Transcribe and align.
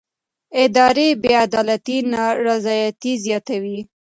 اداري 0.63 1.09
بې 1.21 1.33
عدالتي 1.45 1.97
نارضایتي 2.13 3.13
زیاتوي 3.25 3.79